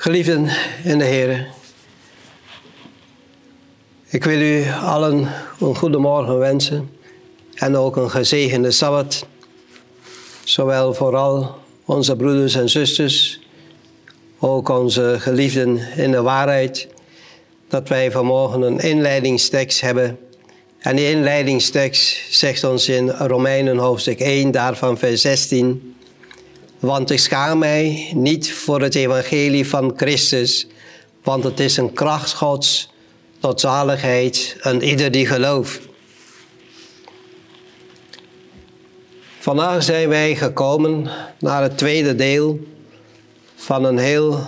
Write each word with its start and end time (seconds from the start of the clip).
Geliefden 0.00 0.48
in 0.84 0.98
de 0.98 1.04
Heer, 1.04 1.46
ik 4.08 4.24
wil 4.24 4.40
u 4.40 4.64
allen 4.82 5.28
een 5.60 5.76
goede 5.76 5.98
morgen 5.98 6.38
wensen 6.38 6.90
en 7.54 7.76
ook 7.76 7.96
een 7.96 8.10
gezegende 8.10 8.70
Sabbat. 8.70 9.26
Zowel 10.44 10.94
vooral 10.94 11.58
onze 11.84 12.16
broeders 12.16 12.54
en 12.54 12.68
zusters, 12.68 13.40
ook 14.38 14.68
onze 14.68 15.16
geliefden 15.18 15.78
in 15.96 16.10
de 16.10 16.22
waarheid, 16.22 16.88
dat 17.68 17.88
wij 17.88 18.10
vanmorgen 18.10 18.62
een 18.62 18.78
inleidingstekst 18.78 19.80
hebben. 19.80 20.18
En 20.78 20.96
die 20.96 21.10
inleidingstekst 21.10 22.34
zegt 22.34 22.64
ons 22.64 22.88
in 22.88 23.10
Romeinen 23.10 23.76
hoofdstuk 23.76 24.20
1, 24.20 24.50
daarvan 24.50 24.98
vers 24.98 25.20
16. 25.20 25.96
Want 26.78 27.10
ik 27.10 27.18
schaam 27.18 27.58
mij 27.58 28.12
niet 28.14 28.52
voor 28.52 28.80
het 28.80 28.94
evangelie 28.94 29.68
van 29.68 29.92
Christus, 29.96 30.66
want 31.22 31.44
het 31.44 31.60
is 31.60 31.76
een 31.76 31.92
kracht 31.92 32.32
Gods 32.32 32.90
tot 33.38 33.60
zaligheid 33.60 34.56
aan 34.60 34.80
ieder 34.80 35.10
die 35.10 35.26
gelooft. 35.26 35.80
Vandaag 39.38 39.82
zijn 39.82 40.08
wij 40.08 40.36
gekomen 40.36 41.10
naar 41.38 41.62
het 41.62 41.78
tweede 41.78 42.14
deel 42.14 42.58
van 43.54 43.84
een 43.84 43.98
heel 43.98 44.46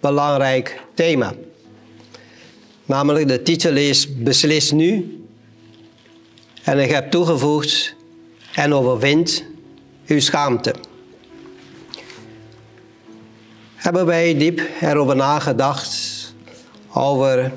belangrijk 0.00 0.80
thema. 0.94 1.34
Namelijk 2.84 3.28
de 3.28 3.42
titel 3.42 3.76
is 3.76 4.16
Beslis 4.16 4.70
nu. 4.70 5.18
En 6.62 6.78
ik 6.78 6.90
heb 6.90 7.10
toegevoegd 7.10 7.94
en 8.54 8.74
overwint 8.74 9.44
uw 10.06 10.20
schaamte. 10.20 10.74
Hebben 13.82 14.06
wij 14.06 14.36
diep 14.36 14.60
erover 14.80 15.16
nagedacht 15.16 15.96
over 16.92 17.52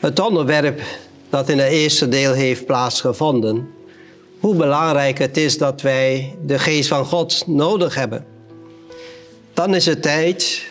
het 0.00 0.20
onderwerp 0.20 0.80
dat 1.30 1.48
in 1.48 1.58
het 1.58 1.70
eerste 1.70 2.08
deel 2.08 2.32
heeft 2.32 2.66
plaatsgevonden. 2.66 3.70
Hoe 4.40 4.54
belangrijk 4.54 5.18
het 5.18 5.36
is 5.36 5.58
dat 5.58 5.82
wij 5.82 6.36
de 6.42 6.58
geest 6.58 6.88
van 6.88 7.04
God 7.04 7.46
nodig 7.46 7.94
hebben. 7.94 8.26
Dan 9.52 9.74
is 9.74 9.86
het 9.86 10.02
tijd 10.02 10.62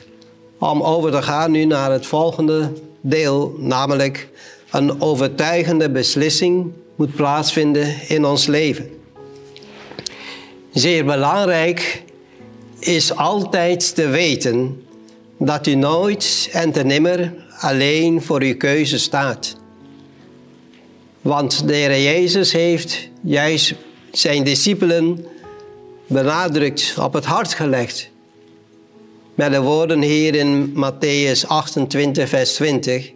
om 0.60 0.82
over 0.82 1.12
te 1.12 1.22
gaan 1.22 1.52
nu 1.52 1.66
naar 1.66 1.92
het 1.92 2.06
volgende 2.06 2.72
deel, 3.02 3.56
namelijk 3.58 4.30
een 4.72 5.02
overtuigende 5.02 5.90
beslissing 5.90 6.72
moet 6.96 7.16
plaatsvinden 7.16 7.96
in 8.08 8.26
ons 8.26 8.46
leven. 8.46 8.90
Zeer 10.74 11.06
belangrijk 11.06 12.04
is 12.84 13.16
altijd 13.16 13.96
te 13.96 14.08
weten 14.08 14.84
dat 15.38 15.68
u 15.68 15.76
nooit 15.76 16.50
en 16.52 16.72
te 16.72 16.84
nimmer 16.84 17.34
alleen 17.60 18.22
voor 18.22 18.42
uw 18.42 18.58
keuze 18.58 19.00
staat. 19.00 19.56
Want 21.22 21.68
de 21.68 21.74
Heer 21.74 22.02
Jezus 22.02 22.52
heeft 22.52 23.10
juist 23.22 23.74
zijn 24.12 24.44
discipelen 24.44 25.26
benadrukt, 26.08 26.96
op 27.02 27.14
het 27.14 27.26
hart 27.26 27.54
gelegd. 27.54 28.10
Met 29.36 29.52
de 29.52 29.62
woorden 29.62 30.02
hier 30.02 30.36
in 30.36 30.74
Matthäus 30.76 31.48
28, 31.48 32.30
vers 32.30 32.54
20. 32.54 33.12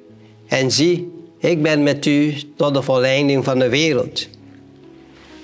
En 0.48 0.72
zie, 0.72 1.12
ik 1.40 1.62
ben 1.62 1.84
met 1.84 2.06
u 2.06 2.34
tot 2.56 2.74
de 2.74 2.82
volleinding 2.82 3.44
van 3.44 3.60
de 3.60 3.70
wereld. 3.70 4.28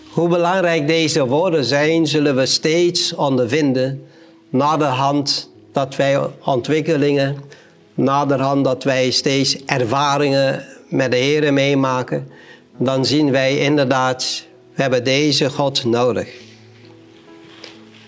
Hoe 0.10 0.28
belangrijk 0.28 0.88
deze 0.88 1.28
woorden 1.28 1.66
zijn, 1.66 2.08
zullen 2.08 2.36
we 2.36 2.46
steeds 2.46 3.16
ondervinden 3.16 4.08
na 4.54 4.78
de 4.78 4.84
hand 4.84 5.52
dat 5.72 5.96
wij 5.96 6.20
ontwikkelingen, 6.44 7.38
naderhand 7.94 8.66
dat 8.66 8.84
wij 8.84 9.12
steeds 9.12 9.66
ervaringen 9.66 10.66
met 10.90 11.12
de 11.12 11.18
Heer 11.18 11.54
meemaken, 11.54 12.28
dan 12.78 13.06
zien 13.06 13.32
wij 13.32 13.58
inderdaad, 13.58 14.46
we 14.76 14.82
hebben 14.82 15.04
deze 15.04 15.50
God 15.50 15.86
nodig. 15.86 16.30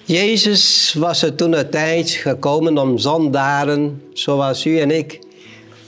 Jezus 0.04 0.94
was 0.94 1.22
er 1.22 1.36
toen 1.36 1.54
een 1.54 1.70
tijd 1.70 2.10
gekomen 2.10 2.78
om 2.78 2.98
zondaren 2.98 4.02
zoals 4.14 4.66
u 4.66 4.80
en 4.80 4.92
ik, 4.92 5.20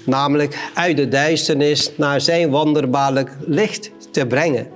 namelijk 0.06 0.58
uit 0.74 0.98
de 0.98 1.08
duisternis 1.08 1.92
naar 1.98 2.22
zijn 2.22 2.50
wonderbaarlijk 2.50 3.32
licht 3.46 3.92
te 4.12 4.26
brengen. 4.26 4.68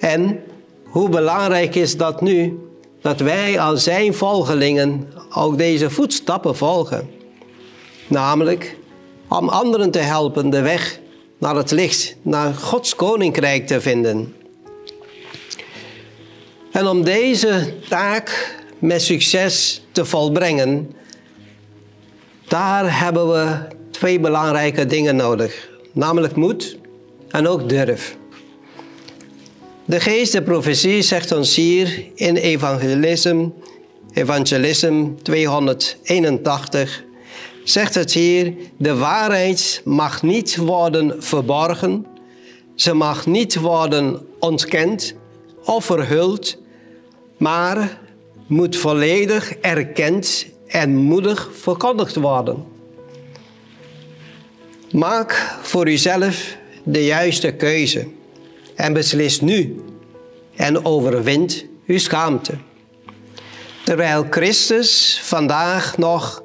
En 0.00 0.40
hoe 0.84 1.08
belangrijk 1.08 1.74
is 1.74 1.96
dat 1.96 2.20
nu, 2.20 2.58
dat 3.04 3.20
wij 3.20 3.60
als 3.60 3.82
zijn 3.82 4.14
volgelingen 4.14 5.12
ook 5.34 5.58
deze 5.58 5.90
voetstappen 5.90 6.56
volgen. 6.56 7.10
Namelijk 8.06 8.76
om 9.28 9.48
anderen 9.48 9.90
te 9.90 9.98
helpen 9.98 10.50
de 10.50 10.60
weg 10.60 11.00
naar 11.38 11.56
het 11.56 11.70
licht, 11.70 12.16
naar 12.22 12.54
Gods 12.54 12.94
koninkrijk 12.94 13.66
te 13.66 13.80
vinden. 13.80 14.34
En 16.72 16.86
om 16.86 17.02
deze 17.02 17.74
taak 17.88 18.56
met 18.78 19.02
succes 19.02 19.82
te 19.92 20.04
volbrengen, 20.04 20.94
daar 22.48 23.00
hebben 23.00 23.28
we 23.28 23.58
twee 23.90 24.20
belangrijke 24.20 24.86
dingen 24.86 25.16
nodig. 25.16 25.68
Namelijk 25.92 26.36
moed 26.36 26.78
en 27.28 27.48
ook 27.48 27.68
durf. 27.68 28.16
De 29.86 30.00
geest 30.00 30.32
de 30.32 30.42
profetie 30.42 31.02
zegt 31.02 31.32
ons 31.32 31.56
hier 31.56 32.04
in 32.14 32.36
evangelisme, 32.36 33.52
evangelisme 34.12 35.14
281, 35.22 37.04
zegt 37.64 37.94
het 37.94 38.12
hier, 38.12 38.54
de 38.76 38.96
waarheid 38.96 39.82
mag 39.84 40.22
niet 40.22 40.56
worden 40.56 41.22
verborgen, 41.22 42.06
ze 42.74 42.94
mag 42.94 43.26
niet 43.26 43.54
worden 43.54 44.26
ontkend 44.38 45.14
of 45.64 45.84
verhuld, 45.84 46.58
maar 47.38 48.00
moet 48.46 48.76
volledig 48.76 49.54
erkend 49.54 50.46
en 50.66 50.96
moedig 50.96 51.50
verkondigd 51.52 52.16
worden. 52.16 52.64
Maak 54.90 55.56
voor 55.62 55.88
uzelf 55.88 56.56
de 56.84 57.04
juiste 57.04 57.52
keuze 57.52 58.06
en 58.74 58.92
beslis 58.92 59.40
nu 59.40 59.76
en 60.56 60.84
overwint 60.84 61.64
uw 61.86 61.98
schaamte. 61.98 62.52
Terwijl 63.84 64.26
Christus 64.30 65.20
vandaag 65.22 65.98
nog 65.98 66.42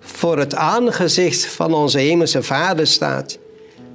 voor 0.00 0.38
het 0.38 0.54
aangezicht 0.54 1.46
van 1.46 1.74
onze 1.74 1.98
hemelse 1.98 2.42
Vader 2.42 2.86
staat, 2.86 3.38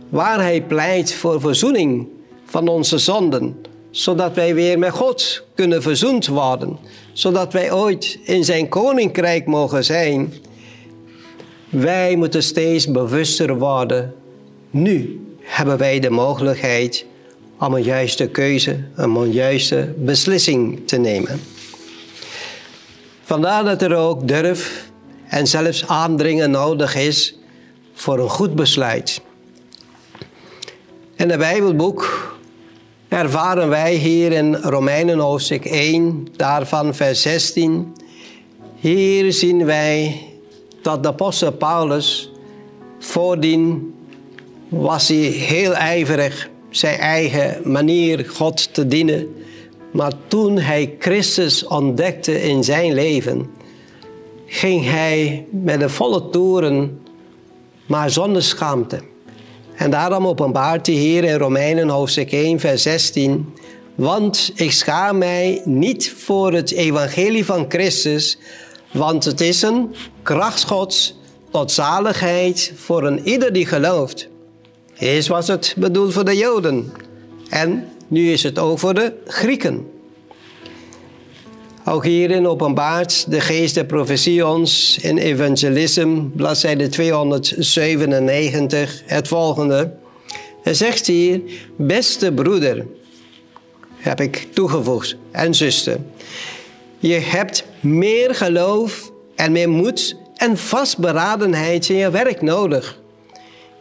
waar 0.10 0.40
Hij 0.40 0.62
pleit 0.62 1.14
voor 1.14 1.42
verzoening 1.42 2.08
van 2.46 2.68
onze 2.68 2.98
zonden, 2.98 3.62
zodat 3.92 4.36
wij 4.36 4.56
weer 4.56 4.80
met 4.80 4.92
God 4.92 5.44
kunnen 5.56 5.82
verzoend 5.82 6.28
worden, 6.28 6.78
zodat 7.14 7.54
wij 7.54 7.72
ooit 7.72 8.20
in 8.24 8.44
Zijn 8.44 8.70
koninkrijk 8.70 9.46
mogen 9.46 9.84
zijn. 9.86 10.34
Wij 11.70 12.16
moeten 12.16 12.44
steeds 12.44 12.92
bewuster 12.92 13.58
worden. 13.58 14.14
Nu 14.70 15.22
hebben 15.42 15.78
wij 15.78 16.00
de 16.00 16.10
mogelijkheid 16.10 17.06
om 17.60 17.74
een 17.74 17.84
juiste 17.84 18.28
keuze, 18.28 18.78
om 18.98 19.18
een 19.18 19.32
juiste 19.32 19.94
beslissing 19.98 20.88
te 20.88 20.98
nemen. 20.98 21.40
Vandaar 23.24 23.64
dat 23.64 23.82
er 23.82 23.96
ook 23.96 24.28
durf 24.28 24.90
en 25.28 25.48
zelfs 25.48 25.88
aandringen 25.88 26.52
nodig 26.52 26.96
is 26.96 27.38
voor 27.94 28.20
een 28.20 28.30
goed 28.30 28.56
besluit. 28.56 29.22
In 31.16 31.30
het 31.30 31.40
Bijbelboek 31.40 32.36
ervaren 33.08 33.70
wij 33.70 33.94
hier 33.94 34.32
in 34.32 34.56
Romeinen 34.56 35.20
hoofdstuk 35.20 35.66
1, 35.66 36.28
daarvan 36.36 36.96
vers 36.96 37.22
16. 37.22 37.96
Hier 38.76 39.34
zien 39.34 39.66
wij 39.66 40.22
dat 40.82 41.04
de 41.04 41.10
apostel 41.10 41.52
Paulus 41.52 42.32
voordien 43.00 43.94
was 44.70 45.08
hij 45.08 45.18
heel 45.18 45.74
ijverig 45.74 46.50
zijn 46.70 47.00
eigen 47.00 47.72
manier 47.72 48.26
God 48.26 48.74
te 48.74 48.88
dienen. 48.88 49.36
Maar 49.92 50.12
toen 50.28 50.58
hij 50.58 50.96
Christus 51.00 51.68
ontdekte 51.68 52.42
in 52.42 52.64
zijn 52.64 52.94
leven, 52.94 53.50
ging 54.46 54.86
hij 54.86 55.46
met 55.52 55.80
de 55.80 55.90
volle 55.90 56.30
toeren, 56.30 57.02
maar 57.86 58.10
zonder 58.10 58.44
schaamte. 58.44 59.00
En 59.76 59.92
daarom 59.92 60.28
openbaart 60.28 60.88
hij 60.88 60.96
hier 60.96 61.24
in 61.24 61.38
Romeinen 61.38 61.90
hoofdstuk 61.90 62.32
1, 62.32 62.60
vers 62.60 62.82
16. 62.82 63.54
Want 63.96 64.52
ik 64.56 64.72
schaam 64.72 65.18
mij 65.18 65.62
niet 65.66 66.12
voor 66.12 66.54
het 66.54 66.72
evangelie 66.72 67.46
van 67.46 67.66
Christus, 67.70 68.38
want 68.92 69.26
het 69.26 69.42
is 69.42 69.62
een 69.62 69.96
kracht 70.22 70.64
Gods 70.64 71.16
tot 71.52 71.72
zaligheid 71.72 72.74
voor 72.76 73.04
een 73.04 73.28
ieder 73.28 73.54
die 73.54 73.66
gelooft. 73.66 74.30
Eerst 75.00 75.28
was 75.28 75.48
het 75.48 75.74
bedoeld 75.78 76.14
voor 76.14 76.26
de 76.26 76.38
Joden 76.38 76.92
en 77.50 77.88
nu 78.08 78.32
is 78.32 78.44
het 78.44 78.60
ook 78.60 78.80
voor 78.80 78.94
de 78.94 79.14
Grieken. 79.26 79.88
Ook 81.86 82.06
hierin 82.06 82.48
openbaart 82.48 83.32
de 83.32 83.42
geest 83.42 83.74
der 83.74 83.86
profetie 83.86 84.48
ons 84.48 84.98
in 85.02 85.18
Evangelism, 85.18 86.22
bladzijde 86.36 86.88
297, 86.88 89.02
het 89.06 89.28
volgende. 89.28 89.94
Hij 90.64 90.74
zegt 90.74 91.08
hier, 91.08 91.42
beste 91.76 92.32
broeder, 92.32 92.86
heb 93.96 94.22
ik 94.22 94.48
toegevoegd, 94.54 95.16
en 95.32 95.54
zuster. 95.54 96.00
Je 97.00 97.14
hebt 97.14 97.66
meer 97.80 98.36
geloof 98.36 99.12
en 99.36 99.52
meer 99.52 99.70
moed 99.70 100.16
en 100.36 100.58
vastberadenheid 100.58 101.90
in 101.90 101.96
je 101.96 102.12
werk 102.12 102.42
nodig. 102.42 103.00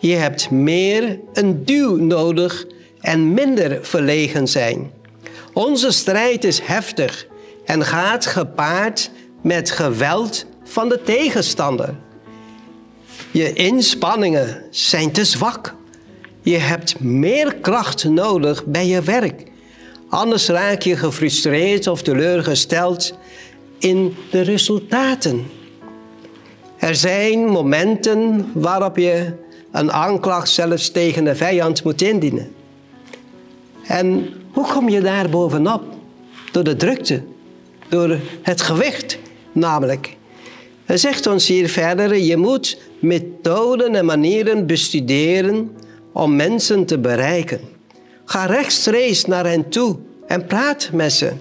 Je 0.07 0.15
hebt 0.15 0.51
meer 0.51 1.21
een 1.33 1.65
duw 1.65 1.97
nodig 1.97 2.67
en 3.01 3.35
minder 3.35 3.79
verlegen 3.83 4.49
zijn. 4.49 4.91
Onze 5.53 5.91
strijd 5.91 6.45
is 6.45 6.61
heftig 6.61 7.27
en 7.65 7.85
gaat 7.85 8.27
gepaard 8.27 9.11
met 9.43 9.71
geweld 9.71 10.47
van 10.65 10.89
de 10.89 11.03
tegenstander. 11.03 11.95
Je 13.31 13.53
inspanningen 13.53 14.63
zijn 14.71 15.13
te 15.13 15.25
zwak. 15.25 15.75
Je 16.43 16.57
hebt 16.57 17.01
meer 17.01 17.55
kracht 17.55 18.05
nodig 18.05 18.65
bij 18.65 18.87
je 18.87 19.03
werk. 19.03 19.43
Anders 20.09 20.49
raak 20.49 20.83
je 20.83 20.97
gefrustreerd 20.97 21.87
of 21.87 22.03
teleurgesteld 22.03 23.15
in 23.79 24.17
de 24.31 24.41
resultaten. 24.41 25.47
Er 26.79 26.95
zijn 26.95 27.47
momenten 27.47 28.51
waarop 28.55 28.97
je 28.97 29.45
een 29.79 29.93
aanklacht 29.93 30.49
zelfs 30.49 30.91
tegen 30.91 31.25
de 31.25 31.35
vijand 31.35 31.85
moet 31.85 32.03
indienen. 32.03 32.55
En 33.87 34.29
hoe 34.53 34.67
kom 34.67 34.89
je 34.89 35.01
daar 35.01 35.29
bovenop? 35.29 35.83
Door 36.53 36.65
de 36.65 36.77
drukte, 36.77 37.23
door 37.89 38.19
het 38.43 38.61
gewicht 38.61 39.19
namelijk. 39.53 40.17
Hij 40.85 40.97
zegt 40.97 41.27
ons 41.27 41.47
hier 41.47 41.69
verder, 41.69 42.17
je 42.17 42.37
moet 42.37 42.79
methoden 42.99 43.95
en 43.95 44.05
manieren 44.05 44.67
bestuderen 44.67 45.77
om 46.13 46.37
mensen 46.37 46.85
te 46.85 46.99
bereiken. 46.99 47.61
Ga 48.25 48.45
rechtstreeks 48.45 49.25
naar 49.25 49.47
hen 49.47 49.69
toe 49.69 49.97
en 50.27 50.47
praat 50.47 50.91
met 50.93 51.13
ze. 51.13 51.33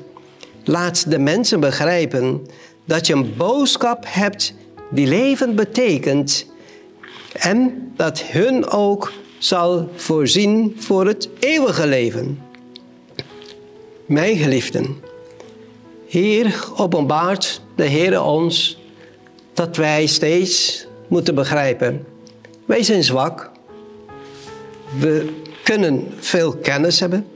Laat 0.64 1.12
de 1.12 1.20
mensen 1.20 1.60
begrijpen 1.60 2.48
dat 2.86 3.08
je 3.08 3.14
een 3.14 3.34
boodschap 3.38 4.04
hebt 4.08 4.54
die 4.92 5.08
leven 5.08 5.56
betekent 5.56 6.46
en 7.36 7.92
dat 7.96 8.22
hun 8.22 8.68
ook 8.68 9.12
zal 9.38 9.90
voorzien 9.96 10.76
voor 10.78 11.08
het 11.08 11.30
eeuwige 11.40 11.88
leven. 11.88 12.42
Mijn 14.06 14.38
geliefden, 14.38 14.96
hier 16.06 16.64
openbaart 16.76 17.62
de 17.76 17.84
Heer 17.84 18.22
ons 18.22 18.80
dat 19.54 19.76
wij 19.76 20.06
steeds 20.06 20.86
moeten 21.08 21.36
begrijpen. 21.36 22.06
Wij 22.66 22.84
zijn 22.84 23.04
zwak. 23.04 23.52
We 25.00 25.34
kunnen 25.64 26.14
veel 26.20 26.56
kennis 26.56 27.00
hebben. 27.00 27.28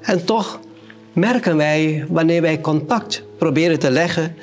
En 0.00 0.24
toch 0.24 0.60
merken 1.12 1.56
wij, 1.56 2.06
wanneer 2.08 2.42
wij 2.42 2.60
contact 2.60 3.22
proberen 3.38 3.78
te 3.78 3.90
leggen, 3.90 4.36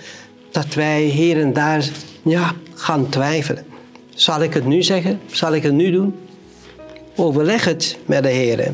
dat 0.51 0.73
wij 0.73 1.01
hier 1.01 1.39
en 1.41 1.53
daar 1.53 1.89
ja, 2.23 2.53
gaan 2.73 3.09
twijfelen. 3.09 3.68
Zal 4.19 4.41
ik 4.41 4.53
het 4.53 4.65
nu 4.65 4.83
zeggen? 4.83 5.21
Zal 5.31 5.53
ik 5.53 5.63
het 5.63 5.73
nu 5.73 5.91
doen? 5.91 6.15
Overleg 7.15 7.65
het 7.65 7.97
met 8.05 8.23
de 8.23 8.29
Heer. 8.29 8.73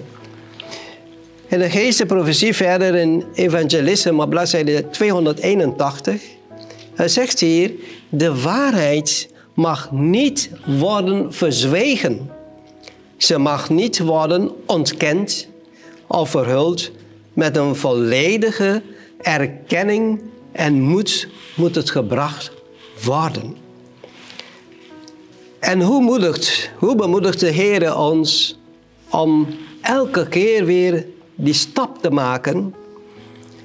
In 1.48 1.60
de 1.60 1.70
geestenprofetie 1.70 2.54
verder 2.54 2.96
in 2.96 3.26
Evangelisme 3.34 4.22
op 4.22 4.30
bladzijde 4.30 4.90
281. 4.90 6.22
Hij 6.94 7.08
zegt 7.08 7.40
hier, 7.40 7.72
de 8.10 8.42
waarheid 8.42 9.30
mag 9.54 9.92
niet 9.92 10.50
worden 10.66 11.34
verzwegen. 11.34 12.30
Ze 13.18 13.38
mag 13.38 13.70
niet 13.70 14.00
worden 14.00 14.52
ontkend 14.66 15.48
of 16.08 16.30
verhuld. 16.30 16.92
Met 17.34 17.58
een 17.58 17.76
volledige 17.76 18.82
erkenning 19.22 20.22
en 20.52 20.82
moed 20.82 21.28
moet 21.56 21.76
het 21.76 21.90
gebracht 21.90 22.52
worden. 23.04 23.65
En 25.66 25.82
hoe, 25.82 26.02
moedigt, 26.02 26.70
hoe 26.78 26.96
bemoedigt 26.96 27.40
de 27.40 27.50
Heer 27.50 27.98
ons 27.98 28.60
om 29.10 29.48
elke 29.82 30.28
keer 30.28 30.66
weer 30.66 31.06
die 31.36 31.54
stap 31.54 32.02
te 32.02 32.10
maken? 32.10 32.76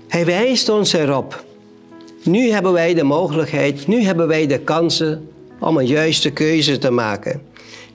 Hij 0.08 0.24
wijst 0.24 0.68
ons 0.68 0.92
erop. 0.92 1.44
Nu 2.22 2.50
hebben 2.50 2.72
wij 2.72 2.94
de 2.94 3.02
mogelijkheid, 3.02 3.86
nu 3.86 4.02
hebben 4.02 4.28
wij 4.28 4.46
de 4.46 4.58
kansen 4.58 5.28
om 5.58 5.76
een 5.76 5.86
juiste 5.86 6.30
keuze 6.30 6.78
te 6.78 6.90
maken. 6.90 7.42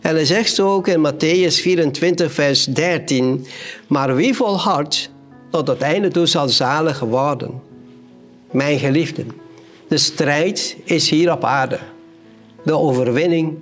En 0.01 0.15
hij 0.15 0.25
zegt 0.25 0.59
ook 0.59 0.87
in 0.87 1.07
Matthäus 1.07 1.61
24, 1.61 2.31
vers 2.31 2.65
13: 2.65 3.45
Maar 3.87 4.15
wie 4.15 4.33
volhardt 4.33 5.09
tot 5.51 5.67
het 5.67 5.81
einde 5.81 6.07
toe 6.07 6.25
zal 6.25 6.49
zalig 6.49 6.99
worden. 6.99 7.61
Mijn 8.51 8.79
geliefden, 8.79 9.31
de 9.87 9.97
strijd 9.97 10.77
is 10.83 11.09
hier 11.09 11.31
op 11.31 11.43
aarde. 11.43 11.79
De 12.63 12.77
overwinning 12.77 13.57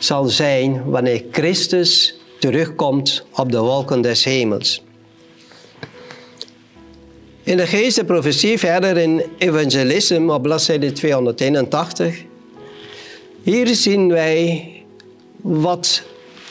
zal 0.00 0.24
zijn 0.24 0.84
wanneer 0.84 1.24
Christus 1.30 2.20
terugkomt 2.38 3.24
op 3.34 3.52
de 3.52 3.58
wolken 3.58 4.00
des 4.00 4.24
hemels. 4.24 4.82
In 7.42 7.56
de 7.56 7.66
geestenprofetie 7.66 8.58
verder 8.58 8.96
in 8.96 9.22
Evangelisme 9.38 10.32
op 10.32 10.42
bladzijde 10.42 10.92
281. 10.92 12.22
Hier 13.42 13.74
zien 13.74 14.08
wij 14.08 14.72
wat 15.36 16.02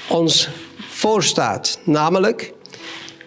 ons 0.09 0.49
voorstaat. 0.89 1.79
Namelijk, 1.83 2.53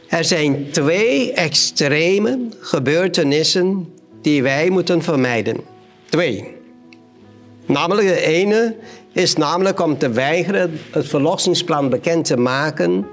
er 0.08 0.24
zijn 0.24 0.70
twee 0.70 1.32
extreme 1.32 2.38
gebeurtenissen 2.60 3.92
die 4.22 4.42
wij 4.42 4.70
moeten 4.70 5.02
vermijden. 5.02 5.60
Twee. 6.08 6.54
Namelijk 7.66 8.08
de 8.08 8.20
ene 8.20 8.76
is 9.12 9.36
namelijk 9.36 9.80
om 9.80 9.98
te 9.98 10.10
weigeren 10.10 10.78
het 10.90 11.08
verlossingsplan 11.08 11.88
bekend 11.88 12.24
te 12.24 12.36
maken 12.36 13.06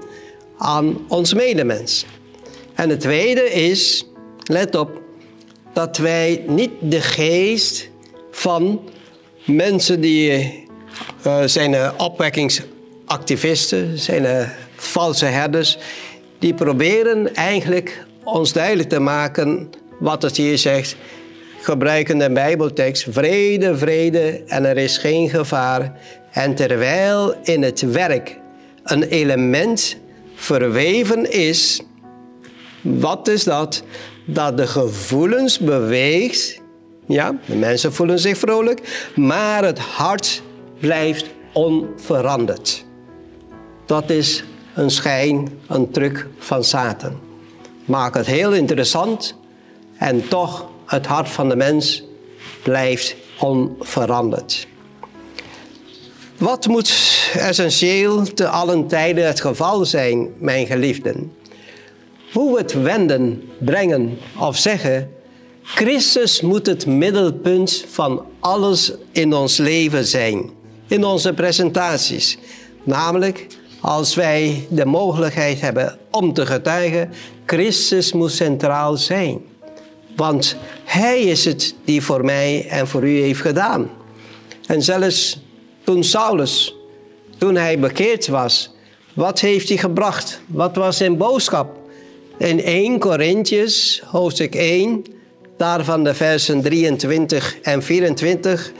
aan 0.58 0.98
ons 1.08 1.34
medemens. 1.34 2.06
En 2.74 2.88
het 2.88 3.00
tweede 3.00 3.50
is, 3.50 4.06
let 4.44 4.74
op, 4.74 4.90
dat 5.72 5.96
wij 5.96 6.44
niet 6.46 6.70
de 6.80 7.00
geest 7.00 7.88
van 8.30 8.80
mensen 9.44 10.00
die 10.00 10.58
uh, 11.26 11.42
zijn 11.44 11.98
opwekkingsactivisten, 11.98 13.98
zijn 13.98 14.52
valse 14.76 15.26
herders, 15.26 15.78
die 16.38 16.54
proberen 16.54 17.34
eigenlijk 17.34 18.04
ons 18.24 18.52
duidelijk 18.52 18.88
te 18.88 19.00
maken 19.00 19.70
wat 19.98 20.22
het 20.22 20.36
hier 20.36 20.58
zegt 20.58 20.96
gebruiken 21.62 22.18
de 22.18 22.30
Bijbeltekst 22.32 23.06
vrede, 23.10 23.76
vrede 23.76 24.42
en 24.46 24.64
er 24.64 24.76
is 24.76 24.98
geen 24.98 25.28
gevaar. 25.30 25.92
En 26.30 26.54
terwijl 26.54 27.34
in 27.42 27.62
het 27.62 27.80
werk 27.80 28.38
een 28.84 29.02
element 29.02 29.96
verweven 30.34 31.32
is, 31.32 31.82
wat 32.80 33.28
is 33.28 33.44
dat? 33.44 33.82
Dat 34.24 34.56
de 34.56 34.66
gevoelens 34.66 35.58
beweegt. 35.58 36.60
Ja, 37.06 37.34
de 37.46 37.56
mensen 37.56 37.92
voelen 37.92 38.18
zich 38.18 38.38
vrolijk, 38.38 39.10
maar 39.16 39.64
het 39.64 39.78
hart 39.78 40.42
blijft 40.78 41.26
onveranderd. 41.52 42.84
Dat 43.86 44.10
is 44.10 44.44
een 44.74 44.90
schijn, 44.90 45.48
een 45.66 45.90
truc 45.90 46.26
van 46.38 46.64
Satan. 46.64 47.20
Maak 47.84 48.14
het 48.14 48.26
heel 48.26 48.52
interessant 48.52 49.36
en 49.96 50.28
toch 50.28 50.68
het 50.90 51.06
hart 51.06 51.28
van 51.28 51.48
de 51.48 51.56
mens 51.56 52.02
blijft 52.62 53.16
onveranderd. 53.38 54.66
Wat 56.38 56.66
moet 56.66 56.92
essentieel 57.34 58.22
te 58.22 58.48
allen 58.48 58.86
tijden 58.86 59.26
het 59.26 59.40
geval 59.40 59.84
zijn, 59.84 60.28
mijn 60.38 60.66
geliefden? 60.66 61.32
Hoe 62.32 62.58
het 62.58 62.72
wenden, 62.72 63.42
brengen 63.58 64.18
of 64.38 64.56
zeggen, 64.56 65.10
Christus 65.62 66.40
moet 66.40 66.66
het 66.66 66.86
middelpunt 66.86 67.84
van 67.88 68.24
alles 68.40 68.92
in 69.12 69.34
ons 69.34 69.56
leven 69.56 70.04
zijn, 70.04 70.50
in 70.86 71.04
onze 71.04 71.32
presentaties. 71.32 72.38
Namelijk, 72.82 73.46
als 73.80 74.14
wij 74.14 74.66
de 74.68 74.84
mogelijkheid 74.84 75.60
hebben 75.60 75.98
om 76.10 76.32
te 76.32 76.46
getuigen, 76.46 77.10
Christus 77.46 78.12
moet 78.12 78.32
centraal 78.32 78.96
zijn. 78.96 79.49
Want 80.20 80.56
Hij 80.84 81.20
is 81.20 81.44
het 81.44 81.74
die 81.84 82.02
voor 82.02 82.24
mij 82.24 82.66
en 82.68 82.88
voor 82.88 83.08
u 83.08 83.20
heeft 83.20 83.40
gedaan. 83.40 83.90
En 84.66 84.82
zelfs 84.82 85.40
toen 85.84 86.04
Saulus, 86.04 86.74
toen 87.38 87.54
hij 87.54 87.78
bekeerd 87.78 88.28
was, 88.28 88.74
wat 89.14 89.40
heeft 89.40 89.68
hij 89.68 89.78
gebracht? 89.78 90.40
Wat 90.46 90.76
was 90.76 90.96
zijn 90.96 91.16
boodschap? 91.16 91.78
In 92.38 92.62
1 92.62 92.98
Corinthians, 92.98 94.02
hoofdstuk 94.04 94.54
1, 94.54 95.04
daarvan 95.56 96.04
de 96.04 96.14
versen 96.14 96.62
23 96.62 97.58
en 97.62 97.82
24 97.82 98.72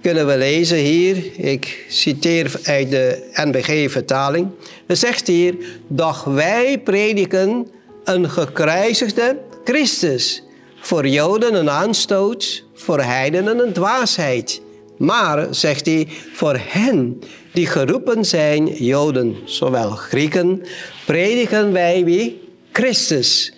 kunnen 0.00 0.26
we 0.26 0.36
lezen 0.36 0.78
hier. 0.78 1.16
Ik 1.36 1.84
citeer 1.88 2.60
uit 2.62 2.90
de 2.90 3.30
NBG-vertaling. 3.34 4.48
Het 4.86 4.98
zegt 4.98 5.26
hier, 5.26 5.54
doch 5.88 6.24
wij 6.24 6.78
prediken 6.78 7.68
een 8.04 8.30
gekruisigde 8.30 9.38
Christus. 9.64 10.42
Voor 10.88 11.06
Joden 11.06 11.54
een 11.54 11.70
aanstoot, 11.70 12.64
voor 12.74 13.00
heidenen 13.00 13.58
een 13.58 13.72
dwaasheid. 13.72 14.60
Maar, 14.96 15.54
zegt 15.54 15.86
hij, 15.86 16.08
voor 16.32 16.60
hen 16.60 17.20
die 17.52 17.66
geroepen 17.66 18.24
zijn, 18.24 18.66
Joden, 18.66 19.36
zowel 19.44 19.90
Grieken, 19.90 20.62
prediken 21.06 21.72
wij 21.72 22.04
wie? 22.04 22.40
Christus, 22.72 23.52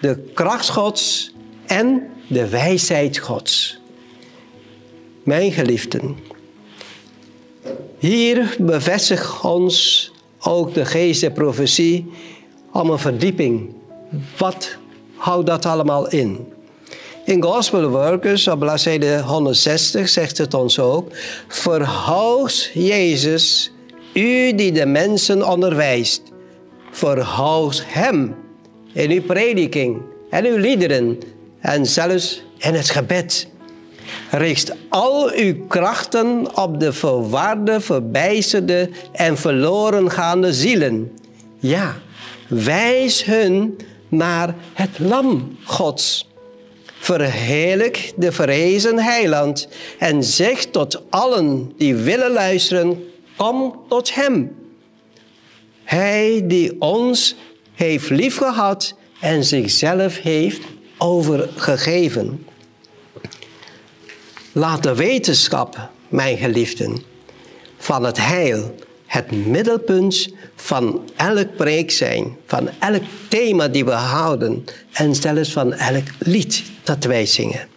de 0.00 0.18
kracht 0.34 0.68
Gods 0.68 1.32
en 1.66 2.08
de 2.26 2.48
wijsheid 2.48 3.18
Gods. 3.18 3.78
Mijn 5.22 5.52
geliefden, 5.52 6.16
hier 7.98 8.56
bevestigt 8.58 9.40
ons 9.40 10.10
ook 10.40 10.74
de 10.74 10.84
geest 10.84 11.20
der 11.20 11.32
profetie 11.32 12.10
om 12.72 12.90
een 12.90 12.98
verdieping. 12.98 13.74
Wat 14.38 14.76
houdt 15.16 15.46
dat 15.46 15.66
allemaal 15.66 16.08
in? 16.08 16.54
In 17.26 17.42
Gospel 17.42 17.88
Workers 17.88 18.48
op 18.48 18.58
bladzijde 18.58 19.20
160 19.22 20.08
zegt 20.08 20.38
het 20.38 20.54
ons 20.54 20.78
ook: 20.78 21.10
Verhoog 21.48 22.52
Jezus, 22.72 23.72
u 24.14 24.54
die 24.54 24.72
de 24.72 24.86
mensen 24.86 25.48
onderwijst. 25.48 26.22
Verhoog 26.90 27.82
Hem 27.86 28.36
in 28.92 29.10
uw 29.10 29.22
prediking 29.22 30.02
en 30.30 30.44
uw 30.44 30.56
liederen 30.56 31.18
en 31.60 31.86
zelfs 31.86 32.42
in 32.58 32.74
het 32.74 32.90
gebed. 32.90 33.48
Richt 34.30 34.72
al 34.88 35.30
uw 35.34 35.66
krachten 35.66 36.56
op 36.56 36.80
de 36.80 36.92
verwarde, 36.92 37.80
verbijsterde 37.80 38.90
en 39.12 39.36
verloren 39.36 40.10
gaande 40.10 40.52
zielen. 40.52 41.12
Ja, 41.58 41.96
wijs 42.48 43.24
hun 43.24 43.78
naar 44.08 44.54
het 44.72 44.98
lam 44.98 45.56
Gods. 45.64 46.25
Verheerlijk 46.98 48.12
de 48.16 48.32
verrezen 48.32 48.98
heiland 48.98 49.68
en 49.98 50.24
zeg 50.24 50.64
tot 50.64 51.02
allen 51.10 51.72
die 51.76 51.94
willen 51.94 52.32
luisteren, 52.32 53.04
kom 53.36 53.80
tot 53.88 54.14
hem. 54.14 54.56
Hij 55.84 56.42
die 56.44 56.80
ons 56.80 57.36
heeft 57.74 58.10
liefgehad 58.10 58.94
en 59.20 59.44
zichzelf 59.44 60.18
heeft 60.18 60.60
overgegeven. 60.98 62.46
Laat 64.52 64.82
de 64.82 64.94
wetenschap, 64.94 65.90
mijn 66.08 66.36
geliefden, 66.36 67.02
van 67.76 68.04
het 68.04 68.26
heil 68.26 68.74
het 69.06 69.46
middelpunt 69.46 70.28
van 70.54 71.10
elk 71.16 71.56
preek 71.56 71.90
zijn, 71.90 72.36
van 72.46 72.68
elk 72.78 73.02
thema 73.28 73.68
die 73.68 73.84
we 73.84 73.90
houden 73.90 74.64
en 74.92 75.14
zelfs 75.14 75.52
van 75.52 75.72
elk 75.72 76.04
lied 76.18 76.62
dat 76.86 77.04
wij 77.04 77.26
zingen. 77.26 77.68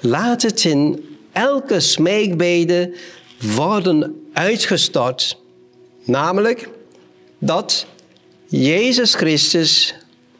Laat 0.00 0.42
het 0.42 0.64
in 0.64 1.04
elke 1.32 1.80
smeekbede 1.80 2.94
worden 3.40 4.26
uitgestort, 4.32 5.38
namelijk 6.04 6.68
dat 7.38 7.86
Jezus 8.46 9.14
Christus 9.14 9.94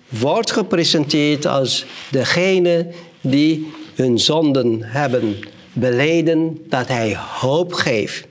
wordt 0.08 0.52
gepresenteerd 0.52 1.46
als 1.46 1.84
degene 2.10 2.86
die 3.20 3.72
hun 3.94 4.18
zonden 4.18 4.82
hebben 4.82 5.38
beleden, 5.72 6.64
dat 6.68 6.88
hij 6.88 7.16
hoop 7.16 7.72
geeft. 7.72 8.26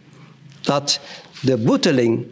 Dat 0.62 1.00
de 1.42 1.58
boeteling 1.58 2.26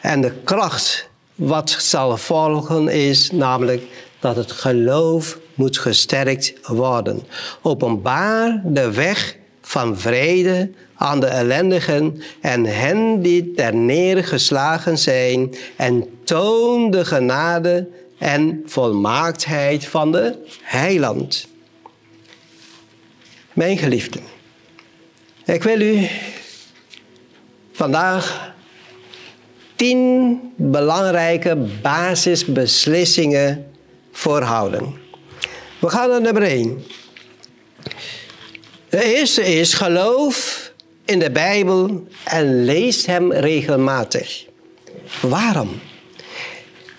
en 0.00 0.20
de 0.20 0.32
kracht 0.44 1.08
wat 1.34 1.70
zal 1.70 2.16
volgen 2.16 2.88
is 2.88 3.30
namelijk 3.30 3.82
dat 4.20 4.36
het 4.36 4.52
geloof 4.52 5.38
moet 5.54 5.78
gesterkt 5.78 6.52
worden. 6.66 7.22
Openbaar 7.62 8.62
de 8.64 8.90
weg 8.90 9.36
van 9.60 9.98
vrede 9.98 10.70
aan 10.94 11.20
de 11.20 11.26
ellendigen 11.26 12.22
en 12.40 12.64
hen 12.64 13.22
die 13.22 13.52
ter 13.52 13.74
neergeslagen 13.74 14.98
zijn 14.98 15.54
en 15.76 16.04
toon 16.24 16.90
de 16.90 17.04
genade 17.04 17.88
en 18.18 18.62
volmaaktheid 18.66 19.86
van 19.86 20.12
de 20.12 20.36
heiland. 20.62 21.46
Mijn 23.52 23.78
geliefden, 23.78 24.22
ik 25.44 25.62
wil 25.62 25.80
u 25.80 26.08
vandaag 27.72 28.52
tien 29.76 30.40
belangrijke 30.56 31.56
basisbeslissingen 31.82 33.70
voorhouden. 34.12 35.03
We 35.78 35.88
gaan 35.88 36.08
naar 36.08 36.20
nummer 36.20 36.42
één. 36.42 36.84
De 38.88 39.16
eerste 39.16 39.42
is 39.42 39.74
geloof 39.74 40.72
in 41.04 41.18
de 41.18 41.30
Bijbel 41.30 42.06
en 42.24 42.64
lees 42.64 43.06
hem 43.06 43.32
regelmatig. 43.32 44.44
Waarom? 45.20 45.80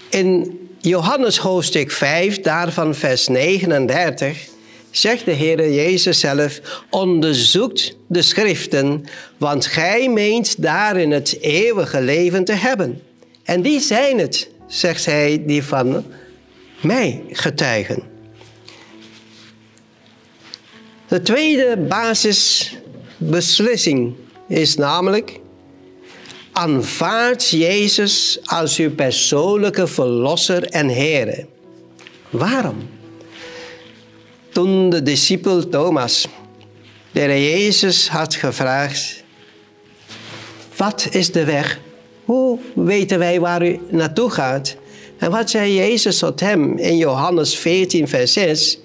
In 0.10 0.60
Johannes 0.80 1.38
hoofdstuk 1.38 1.92
5, 1.92 2.42
daarvan 2.42 2.96
vers 2.96 3.28
39, 3.28 4.48
zegt 4.92 5.26
de 5.26 5.32
Heer 5.32 5.72
Jezus 5.74 6.20
zelf, 6.20 6.60
onderzoekt 6.90 7.98
de 8.08 8.22
schriften, 8.22 9.06
want 9.38 9.66
gij 9.66 10.10
meent 10.10 10.62
daarin 10.62 11.12
het 11.12 11.38
eeuwige 11.42 12.02
leven 12.02 12.44
te 12.44 12.54
hebben. 12.54 13.02
En 13.44 13.62
die 13.62 13.80
zijn 13.80 14.20
het, 14.20 14.50
zegt 14.68 15.06
hij, 15.06 15.44
die 15.46 15.64
van 15.64 16.06
mij 16.82 17.24
getuigen. 17.32 18.15
De 21.08 21.22
tweede 21.22 21.78
basisbeslissing 21.78 24.16
is 24.48 24.76
namelijk, 24.76 25.40
aanvaard 26.52 27.50
Jezus 27.50 28.40
als 28.44 28.78
uw 28.78 28.96
persoonlijke 28.96 29.88
verlosser 29.88 30.64
en 30.64 30.88
Heer. 30.88 31.46
Waarom? 32.30 32.90
Toen 34.50 34.90
de 34.90 35.04
discipel 35.04 35.70
Thomas 35.70 36.28
de 37.12 37.22
Jezus 37.22 38.10
had 38.10 38.36
gevraagd, 38.36 39.24
wat 40.78 41.08
is 41.12 41.32
de 41.32 41.46
weg? 41.46 41.80
Hoe 42.26 42.60
weten 42.76 43.20
wij 43.20 43.40
waar 43.40 43.68
u 43.68 43.80
naartoe 43.90 44.30
gaat? 44.30 44.76
En 45.18 45.32
wat 45.32 45.50
zei 45.50 45.74
Jezus 45.74 46.18
tot 46.18 46.40
hem 46.40 46.78
in 46.78 46.98
Johannes 46.98 47.58
14, 47.58 48.08
vers 48.08 48.34
6? 48.34 48.80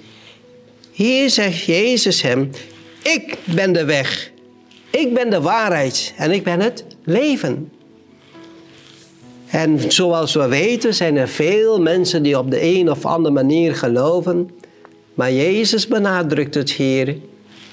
Hier 1.00 1.30
zegt 1.30 1.64
Jezus 1.64 2.22
hem, 2.22 2.50
ik 3.02 3.36
ben 3.44 3.72
de 3.72 3.84
weg, 3.84 4.30
ik 4.90 5.14
ben 5.14 5.30
de 5.30 5.40
waarheid 5.40 6.14
en 6.16 6.30
ik 6.30 6.44
ben 6.44 6.60
het 6.60 6.84
leven. 7.04 7.72
En 9.46 9.92
zoals 9.92 10.34
we 10.34 10.48
weten 10.48 10.94
zijn 10.94 11.16
er 11.16 11.28
veel 11.28 11.80
mensen 11.80 12.22
die 12.22 12.38
op 12.38 12.50
de 12.50 12.62
een 12.62 12.90
of 12.90 13.04
andere 13.04 13.34
manier 13.34 13.74
geloven. 13.74 14.50
Maar 15.14 15.32
Jezus 15.32 15.88
benadrukt 15.88 16.54
het 16.54 16.70
hier. 16.70 17.16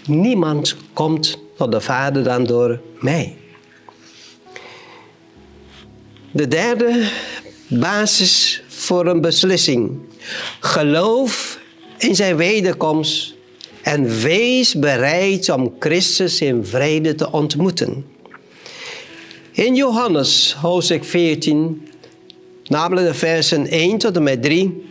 Niemand 0.06 0.76
komt 0.94 1.38
tot 1.58 1.72
de 1.72 1.82
Vader 1.82 2.24
dan 2.24 2.44
door 2.44 2.82
mij. 3.00 3.36
De 6.32 6.48
derde 6.48 7.10
basis 7.68 8.64
voor 8.68 9.08
een 9.08 9.22
beslissing. 9.22 10.00
Geloof 10.60 11.57
in 11.98 12.16
zijn 12.16 12.36
wederkomst 12.36 13.36
en 13.82 14.20
wees 14.20 14.74
bereid 14.74 15.50
om 15.50 15.76
Christus 15.80 16.42
in 16.42 16.66
vrede 16.66 17.16
te 17.16 17.32
ontmoeten. 17.32 18.06
In 19.52 19.76
Johannes 19.76 20.56
hoofdstuk 20.62 21.04
14, 21.04 21.88
namelijk 22.64 23.08
de 23.08 23.14
versen 23.14 23.68
1 23.68 23.98
tot 23.98 24.16
en 24.16 24.24
met 24.24 24.44
3, 24.44 24.86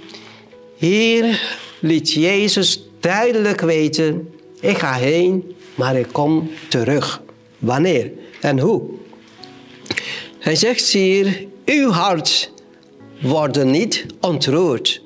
hier 0.76 1.40
liet 1.80 2.12
Jezus 2.12 2.82
duidelijk 3.00 3.60
weten, 3.60 4.28
ik 4.60 4.78
ga 4.78 4.92
heen, 4.92 5.54
maar 5.74 5.96
ik 5.96 6.08
kom 6.12 6.50
terug. 6.68 7.22
Wanneer 7.58 8.10
en 8.40 8.58
hoe? 8.58 8.82
Hij 10.38 10.56
zegt 10.56 10.88
hier, 10.88 11.46
uw 11.64 11.90
hart 11.90 12.52
wordt 13.20 13.64
niet 13.64 14.06
ontroerd. 14.20 15.00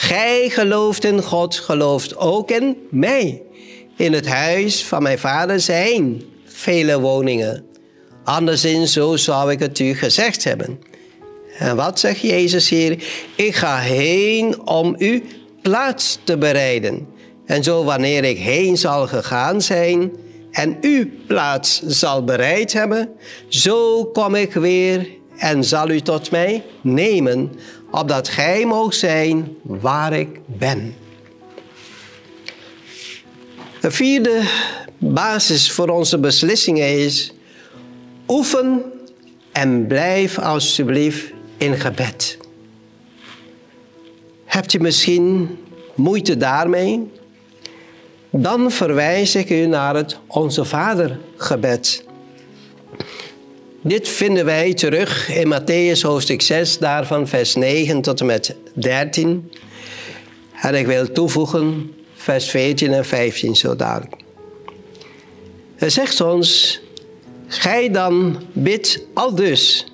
Gij 0.00 0.48
gelooft 0.48 1.04
in 1.04 1.22
God, 1.22 1.54
gelooft 1.54 2.16
ook 2.16 2.50
in 2.50 2.76
mij. 2.90 3.42
In 3.96 4.12
het 4.12 4.28
huis 4.28 4.84
van 4.84 5.02
mijn 5.02 5.18
vader 5.18 5.60
zijn 5.60 6.22
vele 6.44 7.00
woningen. 7.00 7.64
Anderszins, 8.24 8.92
zo 8.92 9.16
zou 9.16 9.50
ik 9.50 9.58
het 9.58 9.78
u 9.78 9.94
gezegd 9.94 10.44
hebben. 10.44 10.80
En 11.58 11.76
wat 11.76 11.98
zegt 11.98 12.20
Jezus 12.20 12.68
hier? 12.68 13.04
Ik 13.34 13.54
ga 13.54 13.78
heen 13.78 14.66
om 14.66 14.94
u 14.98 15.24
plaats 15.62 16.18
te 16.24 16.38
bereiden. 16.38 17.06
En 17.46 17.62
zo 17.62 17.84
wanneer 17.84 18.24
ik 18.24 18.38
heen 18.38 18.76
zal 18.76 19.06
gegaan 19.06 19.62
zijn 19.62 20.10
en 20.50 20.78
uw 20.80 21.06
plaats 21.26 21.82
zal 21.82 22.24
bereid 22.24 22.72
hebben, 22.72 23.08
zo 23.48 24.04
kom 24.04 24.34
ik 24.34 24.52
weer 24.52 25.08
en 25.38 25.64
zal 25.64 25.88
u 25.90 26.00
tot 26.00 26.30
mij 26.30 26.64
nemen, 26.80 27.52
opdat 27.90 28.28
gij 28.28 28.66
moogt 28.66 28.96
zijn 28.96 29.56
waar 29.62 30.12
ik 30.12 30.40
ben. 30.46 30.94
De 33.80 33.90
vierde 33.90 34.42
basis 34.98 35.70
voor 35.70 35.88
onze 35.88 36.18
beslissingen 36.18 36.98
is: 37.04 37.32
oefen 38.28 38.82
en 39.52 39.86
blijf 39.86 40.38
alsjeblieft 40.38 41.32
in 41.56 41.76
gebed. 41.76 42.38
Hebt 44.44 44.72
u 44.72 44.78
misschien 44.78 45.58
moeite 45.94 46.36
daarmee? 46.36 47.10
Dan 48.30 48.70
verwijs 48.70 49.34
ik 49.34 49.50
u 49.50 49.66
naar 49.66 49.94
het 49.94 50.18
Onze 50.26 50.64
Vader 50.64 51.18
gebed. 51.36 52.07
Dit 53.82 54.08
vinden 54.08 54.44
wij 54.44 54.74
terug 54.74 55.28
in 55.28 55.52
Matthäus 55.52 56.00
hoofdstuk 56.00 56.42
6, 56.42 56.78
daarvan 56.78 57.28
vers 57.28 57.54
9 57.54 58.00
tot 58.00 58.20
en 58.20 58.26
met 58.26 58.56
13. 58.72 59.52
En 60.62 60.74
ik 60.74 60.86
wil 60.86 61.12
toevoegen 61.12 61.94
vers 62.14 62.50
14 62.50 62.92
en 62.92 63.04
15 63.04 63.56
zo 63.56 63.76
dadelijk. 63.76 64.14
Hij 65.76 65.90
zegt 65.90 66.20
ons, 66.20 66.80
gij 67.46 67.90
dan 67.90 68.42
bid 68.52 69.06
al 69.14 69.34
dus. 69.34 69.92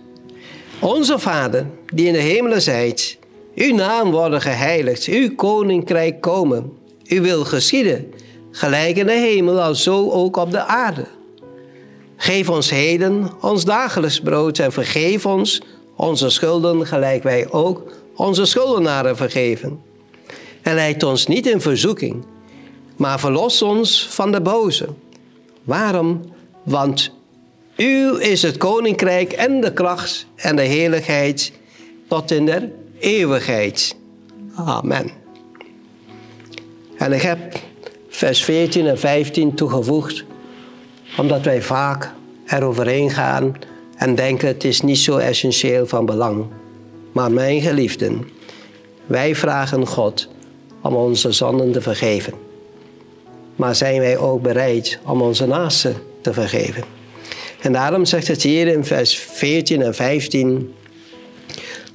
Onze 0.81 1.19
Vader, 1.19 1.67
die 1.95 2.07
in 2.07 2.13
de 2.13 2.19
hemelen 2.19 2.63
zijt, 2.63 3.19
uw 3.55 3.75
naam 3.75 4.11
worden 4.11 4.41
geheiligd, 4.41 5.05
uw 5.05 5.35
koninkrijk 5.35 6.21
komen, 6.21 6.73
uw 7.07 7.23
wil 7.23 7.45
geschieden, 7.45 8.13
gelijk 8.51 8.97
in 8.97 9.07
de 9.07 9.13
hemel 9.13 9.63
als 9.63 9.83
zo 9.83 10.11
ook 10.11 10.37
op 10.37 10.51
de 10.51 10.65
aarde. 10.65 11.07
Geef 12.17 12.49
ons 12.49 12.71
heden 12.71 13.31
ons 13.41 13.65
dagelijks 13.65 14.21
brood 14.21 14.59
en 14.59 14.73
vergeef 14.73 15.27
ons 15.27 15.63
onze 15.97 16.31
schulden, 16.31 16.87
gelijk 16.87 17.23
wij 17.23 17.51
ook 17.51 17.83
onze 18.17 18.45
schuldenaren 18.45 19.17
vergeven. 19.17 19.81
En 20.63 20.75
leid 20.75 21.03
ons 21.03 21.27
niet 21.27 21.47
in 21.47 21.61
verzoeking, 21.61 22.25
maar 22.97 23.21
verlos 23.21 23.63
ons 23.63 24.09
van 24.11 24.33
de 24.33 24.41
boze. 24.41 24.89
Waarom? 25.65 26.21
Want 26.63 27.11
u 27.77 28.21
is 28.21 28.43
het 28.43 28.57
koninkrijk 28.57 29.33
en 29.33 29.61
de 29.61 29.73
kracht 29.73 30.27
en 30.35 30.57
de 30.57 30.63
heerlijkheid 30.63 31.53
tot 32.09 32.31
in 32.31 32.47
der 32.47 32.71
eeuwigheid. 32.99 33.97
Amen. 34.55 35.11
En 36.97 37.13
ik 37.13 37.23
heb 37.23 37.61
vers 38.09 38.45
14 38.45 38.87
en 38.87 38.99
15 38.99 39.55
toegevoegd, 39.55 40.25
omdat 41.17 41.45
wij 41.45 41.63
vaak 41.63 42.13
eroverheen 42.47 43.11
gaan 43.11 43.57
en 43.97 44.15
denken 44.15 44.49
het 44.49 44.65
is 44.65 44.81
niet 44.81 44.99
zo 44.99 45.17
essentieel 45.17 45.87
van 45.87 46.07
belang. 46.07 46.45
Maar 47.13 47.33
mijn 47.33 47.61
geliefden, 47.61 48.29
wij 49.07 49.35
vragen 49.35 49.87
God 49.87 50.29
om 50.81 50.95
onze 50.95 51.33
zonden 51.33 51.73
te 51.73 51.81
vergeven. 51.81 52.33
Maar 53.57 53.75
zijn 53.75 54.01
wij 54.01 54.19
ook 54.19 54.43
bereid 54.43 54.99
om 55.05 55.23
onze 55.23 55.47
naasten 55.47 55.97
te 56.21 56.33
vergeven? 56.33 56.85
En 57.61 57.73
daarom 57.73 58.05
zegt 58.05 58.29
het 58.29 58.43
hier 58.43 58.67
in 58.67 58.85
vers 58.85 59.19
14 59.19 59.83
en 59.83 59.95
15. 59.95 60.75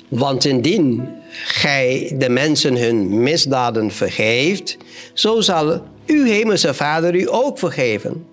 Want 0.07 0.45
indien 0.45 1.07
gij 1.31 2.15
de 2.17 2.29
mensen 2.29 2.77
hun 2.77 3.23
misdaden 3.23 3.91
vergeeft, 3.91 4.77
zo 5.13 5.41
zal 5.41 5.81
uw 6.05 6.25
hemelse 6.25 6.73
Vader 6.73 7.15
u 7.15 7.27
ook 7.31 7.59
vergeven. 7.59 8.25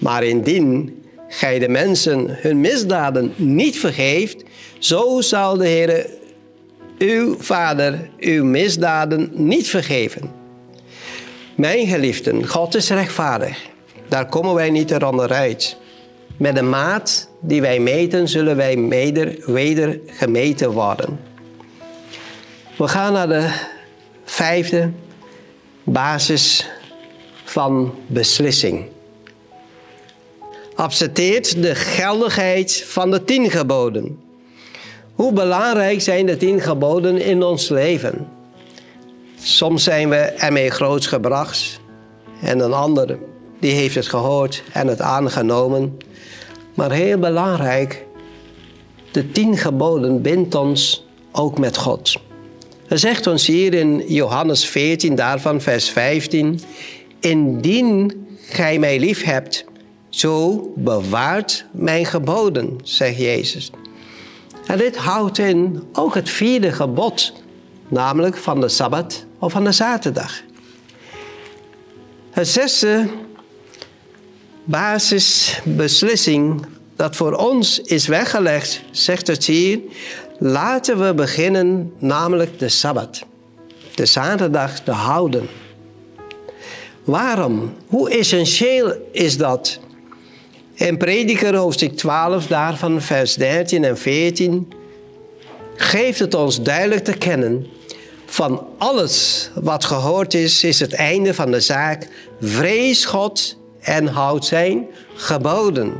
Maar 0.00 0.24
indien 0.24 1.02
gij 1.28 1.58
de 1.58 1.68
mensen 1.68 2.26
hun 2.28 2.60
misdaden 2.60 3.32
niet 3.36 3.78
vergeeft, 3.78 4.42
zo 4.78 5.20
zal 5.20 5.56
de 5.56 5.66
Heer 5.66 6.06
uw 6.98 7.36
Vader 7.38 8.10
uw 8.18 8.44
misdaden 8.44 9.30
niet 9.32 9.68
vergeven. 9.68 10.32
Mijn 11.56 11.86
geliefden, 11.86 12.46
God 12.46 12.74
is 12.74 12.90
rechtvaardig. 12.90 13.66
Daar 14.08 14.28
komen 14.28 14.54
wij 14.54 14.70
niet 14.70 14.90
eronder 14.90 15.32
uit. 15.32 15.76
Met 16.36 16.54
de 16.54 16.62
maat 16.62 17.28
die 17.40 17.60
wij 17.60 17.78
meten, 17.78 18.28
zullen 18.28 18.56
wij 18.56 18.78
weder 19.46 19.98
gemeten 20.06 20.70
worden. 20.70 21.20
We 22.76 22.88
gaan 22.88 23.12
naar 23.12 23.28
de 23.28 23.50
vijfde 24.24 24.90
basis 25.82 26.70
van 27.44 27.94
beslissing. 28.06 28.93
Accepteert 30.74 31.62
de 31.62 31.74
geldigheid 31.74 32.84
van 32.86 33.10
de 33.10 33.24
tien 33.24 33.50
geboden. 33.50 34.18
Hoe 35.14 35.32
belangrijk 35.32 36.00
zijn 36.00 36.26
de 36.26 36.36
tien 36.36 36.60
geboden 36.60 37.20
in 37.20 37.42
ons 37.42 37.68
leven? 37.68 38.28
Soms 39.40 39.84
zijn 39.84 40.08
we 40.08 40.16
ermee 40.16 40.70
grootgebracht 40.70 41.80
en 42.40 42.58
een 42.58 42.72
ander 42.72 43.18
die 43.64 43.72
heeft 43.72 43.94
het 43.94 44.06
gehoord 44.06 44.62
en 44.72 44.86
het 44.86 45.00
aangenomen. 45.00 45.96
Maar 46.74 46.92
heel 46.92 47.18
belangrijk, 47.18 48.06
de 49.10 49.30
tien 49.30 49.56
geboden 49.56 50.22
bindt 50.22 50.54
ons 50.54 51.06
ook 51.32 51.58
met 51.58 51.76
God. 51.76 52.16
Hij 52.86 52.96
zegt 52.96 53.26
ons 53.26 53.46
hier 53.46 53.74
in 53.74 54.02
Johannes 54.06 54.66
14, 54.66 55.14
daarvan 55.14 55.60
vers 55.60 55.88
15, 55.90 56.60
indien 57.20 58.26
gij 58.48 58.78
mij 58.78 58.98
lief 58.98 59.22
hebt, 59.22 59.64
zo 60.18 60.72
bewaart 60.76 61.64
mijn 61.70 62.06
geboden, 62.06 62.78
zegt 62.82 63.18
Jezus. 63.18 63.70
En 64.66 64.78
dit 64.78 64.96
houdt 64.96 65.38
in 65.38 65.82
ook 65.92 66.14
het 66.14 66.30
vierde 66.30 66.72
gebod, 66.72 67.32
namelijk 67.88 68.36
van 68.36 68.60
de 68.60 68.68
Sabbat 68.68 69.24
of 69.38 69.52
van 69.52 69.64
de 69.64 69.72
zaterdag. 69.72 70.42
Het 72.30 72.48
zesde 72.48 73.08
basisbeslissing 74.64 76.66
dat 76.96 77.16
voor 77.16 77.32
ons 77.32 77.80
is 77.80 78.06
weggelegd, 78.06 78.82
zegt 78.90 79.26
het 79.26 79.44
hier, 79.44 79.80
laten 80.38 81.06
we 81.06 81.14
beginnen 81.14 81.92
namelijk 81.98 82.58
de 82.58 82.68
Sabbat, 82.68 83.24
de 83.94 84.06
zaterdag 84.06 84.80
te 84.80 84.90
houden. 84.90 85.48
Waarom? 87.04 87.74
Hoe 87.86 88.10
essentieel 88.10 88.92
is 89.12 89.36
dat? 89.36 89.78
In 90.74 90.96
Prediker 90.96 91.56
hoofdstuk 91.56 91.96
12, 91.96 92.46
daarvan 92.46 93.02
vers 93.02 93.34
13 93.34 93.84
en 93.84 93.98
14, 93.98 94.72
geeft 95.76 96.18
het 96.18 96.34
ons 96.34 96.62
duidelijk 96.62 97.04
te 97.04 97.12
kennen. 97.12 97.66
Van 98.26 98.66
alles 98.78 99.50
wat 99.54 99.84
gehoord 99.84 100.34
is, 100.34 100.64
is 100.64 100.80
het 100.80 100.92
einde 100.92 101.34
van 101.34 101.50
de 101.50 101.60
zaak. 101.60 102.08
Vrees 102.40 103.04
God 103.04 103.56
en 103.80 104.06
houd 104.06 104.44
zijn 104.44 104.86
geboden. 105.14 105.92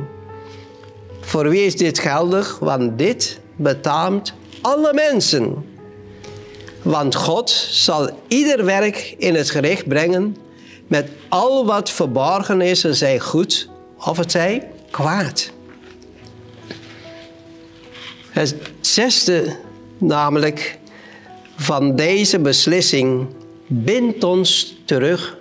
Voor 1.21 1.49
wie 1.49 1.65
is 1.65 1.75
dit 1.75 1.99
geldig? 1.99 2.59
Want 2.59 2.97
dit 2.97 3.39
betaamt 3.55 4.33
alle 4.61 4.93
mensen. 4.93 5.65
Want 6.81 7.15
God 7.15 7.49
zal 7.69 8.09
ieder 8.27 8.65
werk 8.65 9.15
in 9.17 9.35
het 9.35 9.49
gericht 9.49 9.87
brengen 9.87 10.37
met 10.87 11.09
al 11.29 11.65
wat 11.65 11.89
verborgen 11.89 12.61
is, 12.61 12.83
en 12.83 12.95
zij 12.95 13.19
goed 13.19 13.73
of 14.05 14.17
het 14.17 14.31
zij 14.31 14.67
kwaad. 14.91 15.51
Het 18.29 18.55
zesde 18.81 19.55
namelijk 19.97 20.77
van 21.55 21.95
deze 21.95 22.39
beslissing 22.39 23.27
bindt 23.67 24.23
ons 24.23 24.75
terug 24.85 25.37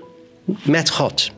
met 0.62 0.90
God. 0.90 1.30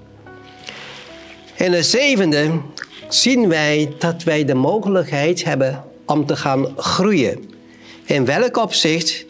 In 1.55 1.73
het 1.73 1.87
zevende 1.87 2.61
zien 3.09 3.49
wij 3.49 3.95
dat 3.99 4.23
wij 4.23 4.45
de 4.45 4.55
mogelijkheid 4.55 5.45
hebben 5.45 5.85
om 6.07 6.27
te 6.27 6.37
gaan 6.37 6.73
groeien. 6.77 7.51
In 8.05 8.25
welk 8.25 8.57
opzicht? 8.57 9.25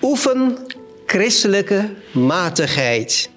Oefen 0.00 0.58
christelijke 1.06 1.94
matigheid. 2.12 3.30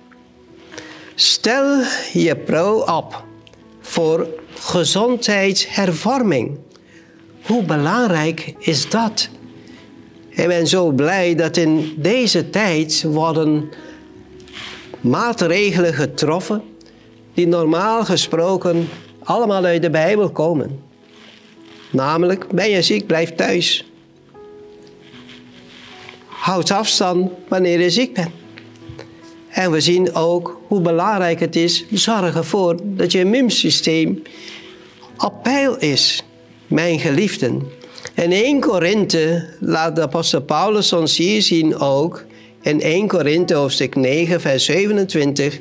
Stel 1.15 1.81
je 2.13 2.35
pro 2.35 2.79
op 2.79 3.23
voor 3.85 4.27
gezondheidshervorming. 4.53 6.57
Hoe 7.45 7.63
belangrijk 7.63 8.53
is 8.59 8.89
dat? 8.89 9.29
Ik 10.29 10.47
ben 10.47 10.67
zo 10.67 10.91
blij 10.91 11.35
dat 11.35 11.57
in 11.57 11.93
deze 11.97 12.49
tijd 12.49 13.03
worden 13.03 13.69
maatregelen 15.01 15.93
getroffen 15.93 16.61
die 17.33 17.47
normaal 17.47 18.05
gesproken 18.05 18.89
allemaal 19.23 19.63
uit 19.63 19.81
de 19.81 19.89
Bijbel 19.89 20.29
komen. 20.29 20.79
Namelijk, 21.91 22.49
ben 22.49 22.69
je 22.69 22.81
ziek, 22.81 23.07
blijf 23.07 23.35
thuis. 23.35 23.91
Houd 26.25 26.71
afstand 26.71 27.31
wanneer 27.47 27.79
je 27.79 27.89
ziek 27.89 28.13
bent. 28.13 28.31
En 29.49 29.71
we 29.71 29.81
zien 29.81 30.13
ook 30.13 30.61
hoe 30.67 30.81
belangrijk 30.81 31.39
het 31.39 31.55
is, 31.55 31.85
zorg 31.91 32.35
ervoor 32.35 32.75
dat 32.83 33.11
je 33.11 33.19
immuunsysteem 33.19 34.21
op 35.17 35.43
peil 35.43 35.77
is, 35.77 36.23
mijn 36.67 36.99
geliefden. 36.99 37.61
En 38.13 38.31
1 38.31 38.59
Korinthe 38.59 39.49
laat 39.59 39.95
de 39.95 40.01
apostel 40.01 40.41
Paulus 40.41 40.93
ons 40.93 41.17
hier 41.17 41.41
zien 41.41 41.77
ook, 41.77 42.25
in 42.61 42.81
1 42.81 43.07
Korinthe 43.07 43.53
hoofdstuk 43.53 43.95
9 43.95 44.41
vers 44.41 44.65
27. 44.65 45.59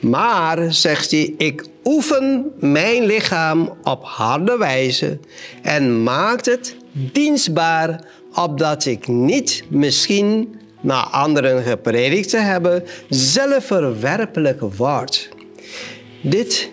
Maar, 0.00 0.72
zegt 0.72 1.10
hij, 1.10 1.34
ik 1.38 1.64
oefen 1.84 2.52
mijn 2.58 3.04
lichaam 3.04 3.72
op 3.82 4.04
harde 4.04 4.56
wijze 4.56 5.18
en 5.62 6.02
maakt 6.02 6.46
het 6.46 6.76
dienstbaar, 6.92 8.04
opdat 8.34 8.84
ik 8.84 9.08
niet 9.08 9.64
misschien 9.68 10.54
naar 10.82 11.04
anderen 11.04 11.62
gepredikt 11.62 12.28
te 12.28 12.38
hebben, 12.38 12.84
zelf 13.08 13.64
verwerpelijk 13.64 14.60
word. 14.60 15.28
Dit 16.20 16.70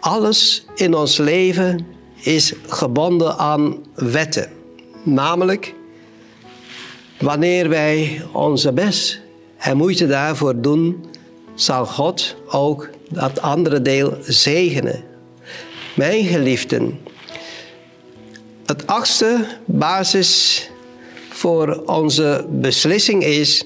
alles 0.00 0.66
in 0.74 0.94
ons 0.94 1.16
leven 1.16 1.86
is 2.22 2.52
gebonden 2.66 3.36
aan 3.38 3.84
wetten. 3.94 4.48
Namelijk, 5.02 5.74
wanneer 7.18 7.68
wij 7.68 8.22
onze 8.32 8.72
best 8.72 9.20
en 9.56 9.76
moeite 9.76 10.06
daarvoor 10.06 10.60
doen, 10.60 11.04
zal 11.54 11.86
God 11.86 12.36
ook 12.46 12.88
dat 13.08 13.40
andere 13.40 13.82
deel 13.82 14.16
zegenen. 14.22 15.04
Mijn 15.94 16.24
geliefden, 16.24 17.00
het 18.66 18.86
achtste 18.86 19.46
basis 19.64 20.70
voor 21.36 21.82
onze 21.86 22.46
beslissing 22.48 23.24
is: 23.24 23.64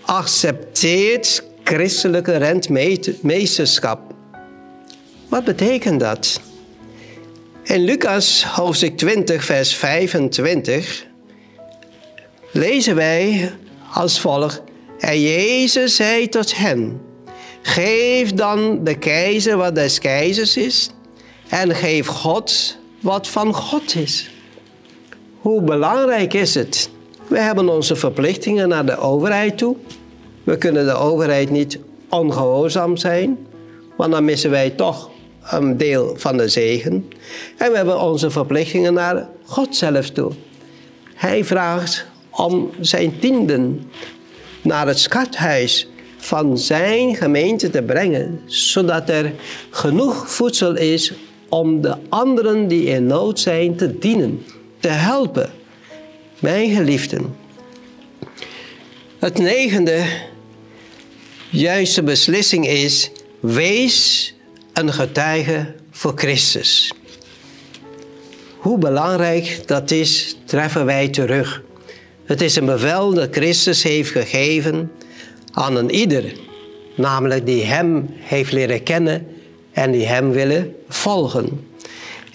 accepteert 0.00 1.42
christelijke 1.64 2.36
rentmeesterschap. 2.36 4.00
Wat 5.28 5.44
betekent 5.44 6.00
dat? 6.00 6.40
In 7.62 7.84
Lucas 7.84 8.44
hoofdstuk 8.44 8.96
20, 8.96 9.44
vers 9.44 9.74
25 9.74 11.06
lezen 12.52 12.94
wij 12.94 13.52
als 13.92 14.20
volgt: 14.20 14.62
En 14.98 15.20
Jezus 15.20 15.96
zei 15.96 16.28
tot 16.28 16.56
hen: 16.56 17.00
Geef 17.62 18.32
dan 18.32 18.84
de 18.84 18.98
keizer 18.98 19.56
wat 19.56 19.74
des 19.74 19.98
keizers 19.98 20.56
is, 20.56 20.90
en 21.48 21.74
geef 21.74 22.06
God 22.06 22.76
wat 23.00 23.28
van 23.28 23.54
God 23.54 23.94
is. 23.94 24.30
Hoe 25.46 25.62
belangrijk 25.62 26.34
is 26.34 26.54
het? 26.54 26.90
We 27.26 27.38
hebben 27.38 27.68
onze 27.68 27.96
verplichtingen 27.96 28.68
naar 28.68 28.86
de 28.86 28.96
overheid 28.96 29.58
toe. 29.58 29.76
We 30.44 30.58
kunnen 30.58 30.86
de 30.86 30.92
overheid 30.94 31.50
niet 31.50 31.78
ongehoorzaam 32.08 32.96
zijn, 32.96 33.46
want 33.96 34.12
dan 34.12 34.24
missen 34.24 34.50
wij 34.50 34.70
toch 34.70 35.10
een 35.50 35.76
deel 35.76 36.14
van 36.16 36.36
de 36.36 36.48
zegen. 36.48 37.08
En 37.56 37.70
we 37.70 37.76
hebben 37.76 38.00
onze 38.00 38.30
verplichtingen 38.30 38.94
naar 38.94 39.28
God 39.44 39.76
zelf 39.76 40.10
toe. 40.10 40.32
Hij 41.14 41.44
vraagt 41.44 42.06
om 42.30 42.70
zijn 42.80 43.18
tienden 43.18 43.90
naar 44.62 44.86
het 44.86 44.98
schathuis 44.98 45.88
van 46.16 46.58
zijn 46.58 47.14
gemeente 47.14 47.70
te 47.70 47.82
brengen, 47.82 48.40
zodat 48.46 49.08
er 49.08 49.32
genoeg 49.70 50.30
voedsel 50.30 50.76
is 50.76 51.12
om 51.48 51.80
de 51.80 51.96
anderen 52.08 52.68
die 52.68 52.84
in 52.84 53.06
nood 53.06 53.40
zijn 53.40 53.76
te 53.76 53.98
dienen, 53.98 54.44
te 54.80 54.88
helpen. 54.88 55.50
Mijn 56.38 56.74
geliefden. 56.74 57.36
Het 59.18 59.38
negende 59.38 60.04
juiste 61.50 62.02
beslissing 62.02 62.66
is: 62.66 63.10
wees 63.40 64.34
een 64.72 64.92
getuige 64.92 65.74
voor 65.90 66.12
Christus. 66.14 66.92
Hoe 68.56 68.78
belangrijk 68.78 69.60
dat 69.66 69.90
is, 69.90 70.36
treffen 70.44 70.84
wij 70.84 71.08
terug. 71.08 71.62
Het 72.24 72.40
is 72.40 72.56
een 72.56 72.66
bevel 72.66 73.14
dat 73.14 73.28
Christus 73.30 73.82
heeft 73.82 74.10
gegeven 74.10 74.92
aan 75.52 75.76
een 75.76 75.90
ieder, 75.90 76.32
namelijk 76.96 77.46
die 77.46 77.64
Hem 77.64 78.06
heeft 78.18 78.52
leren 78.52 78.82
kennen 78.82 79.26
en 79.72 79.90
die 79.90 80.06
Hem 80.06 80.30
willen 80.30 80.74
volgen. 80.88 81.66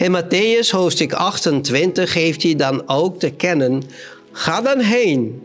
In 0.02 0.12
Matthäus 0.12 0.72
hoofdstuk 0.72 1.14
28 1.14 2.12
geeft 2.12 2.44
hij 2.44 2.56
dan 2.56 2.90
ook 2.90 3.20
te 3.20 3.30
kennen, 3.30 3.84
ga 4.32 4.62
dan 4.62 4.80
heen. 4.80 5.44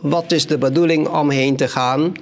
Wat 0.00 0.32
is 0.32 0.46
de 0.46 0.58
bedoeling 0.58 1.08
om 1.08 1.30
heen 1.30 1.56
te 1.56 1.68
gaan? 1.68 2.12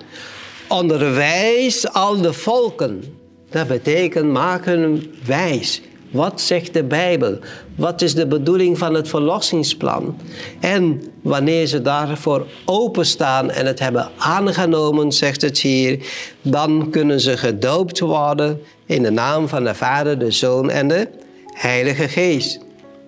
Onderwijs 0.69 1.93
al 1.93 2.21
de 2.21 2.33
volken. 2.33 3.05
Dat 3.51 3.67
betekent 3.67 4.33
maken 4.33 5.13
wijs. 5.27 5.83
Wat 6.11 6.41
zegt 6.41 6.75
de 6.75 6.85
Bijbel? 6.85 7.39
Wat 7.77 8.03
is 8.03 8.15
de 8.15 8.27
bedoeling 8.27 8.79
van 8.79 8.95
het 8.95 9.09
verlossingsplan? 9.09 10.17
En 10.61 11.03
wanneer 11.23 11.67
ze 11.67 11.83
daarvoor 11.83 12.47
openstaan 12.65 13.51
en 13.51 13.67
het 13.67 13.79
hebben 13.79 14.11
aangenomen, 14.19 15.13
zegt 15.13 15.43
het 15.43 15.61
hier, 15.61 16.07
dan 16.43 16.91
kunnen 16.91 17.21
ze 17.21 17.37
gedoopt 17.37 18.01
worden 18.01 18.61
in 18.87 19.03
de 19.03 19.11
naam 19.11 19.49
van 19.49 19.65
de 19.65 19.75
Vader, 19.75 20.19
de 20.19 20.31
Zoon 20.31 20.71
en 20.71 20.89
de 20.89 21.09
Heilige 21.55 22.09
Geest. 22.09 22.59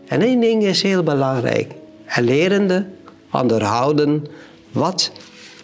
En 0.09 0.23
één 0.23 0.41
ding 0.41 0.63
is 0.63 0.83
heel 0.83 1.03
belangrijk. 1.03 1.73
En 2.05 2.25
lerende 2.25 2.87
onderhouden 3.33 4.27
wat 4.73 5.13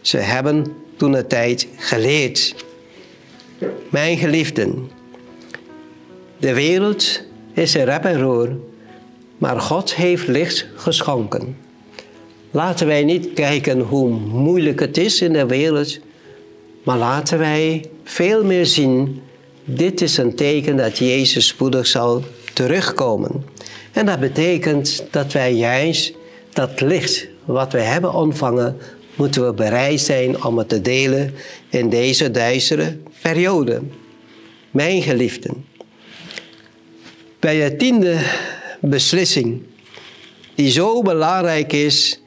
ze 0.01 0.17
hebben 0.17 0.67
toen 0.97 1.13
de 1.13 1.27
tijd 1.27 1.69
geleerd. 1.77 2.55
Mijn 3.91 4.17
geliefden, 4.17 4.91
de 6.39 6.55
wereld 6.55 7.21
is 7.53 7.75
een 7.75 7.85
rep 7.85 8.05
en 8.05 8.21
roer, 8.21 8.57
maar 9.39 9.61
God 9.61 9.95
heeft 9.95 10.29
licht 10.29 10.67
geschonken. 10.77 11.57
Laten 12.51 12.87
wij 12.87 13.05
niet 13.05 13.33
kijken 13.33 13.81
hoe 13.81 14.11
moeilijk 14.11 14.81
het 14.81 14.97
is 14.97 15.21
in 15.21 15.33
de 15.33 15.47
wereld, 15.47 15.99
maar 16.83 16.99
laten 16.99 17.39
wij 17.39 17.85
veel 18.05 18.45
meer 18.45 18.67
zien, 18.67 19.23
dit 19.65 20.01
is 20.01 20.17
een 20.17 20.35
teken 20.35 20.77
dat 20.77 20.99
Jezus 20.99 21.47
spoedig 21.47 21.87
zal 21.87 22.23
terugkomen. 22.53 23.45
En 23.93 24.07
dat 24.07 24.21
betekent 24.21 25.05
dat 25.11 25.33
wij 25.33 25.53
juist 25.53 26.13
dat 26.53 26.81
licht 26.81 27.27
wat 27.45 27.73
we 27.73 27.81
hebben 27.81 28.15
ontvangen, 28.15 28.77
moeten 29.15 29.47
we 29.47 29.53
bereid 29.53 30.01
zijn 30.01 30.45
om 30.45 30.59
het 30.59 30.69
te 30.69 30.81
delen 30.81 31.35
in 31.69 31.89
deze 31.89 32.31
duistere 32.31 32.97
periode. 33.23 33.83
Mijn 34.71 35.03
geliefden, 35.03 35.65
bij 37.39 37.71
de 37.71 37.77
tiende 37.77 38.17
beslissing, 38.81 39.63
die 40.55 40.71
zo 40.71 41.03
belangrijk 41.03 41.73
is, 41.73 42.21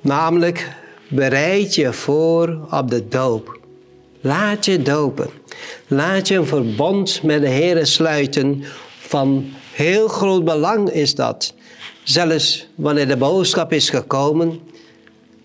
namelijk 0.00 0.68
bereid 1.08 1.74
je 1.74 1.92
voor 1.92 2.58
op 2.70 2.90
de 2.90 3.08
doop. 3.08 3.58
Laat 4.20 4.64
je 4.64 4.82
dopen. 4.82 5.30
Laat 5.86 6.28
je 6.28 6.36
een 6.36 6.46
verbond 6.46 7.22
met 7.22 7.40
de 7.40 7.48
Heer 7.48 7.86
sluiten. 7.86 8.64
Van 9.14 9.44
heel 9.72 10.08
groot 10.08 10.44
belang 10.44 10.90
is 10.90 11.14
dat. 11.14 11.54
Zelfs 12.02 12.66
wanneer 12.74 13.08
de 13.08 13.16
boodschap 13.16 13.72
is 13.72 13.90
gekomen, 13.90 14.60